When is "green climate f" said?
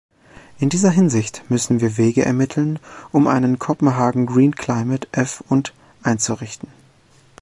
4.25-5.43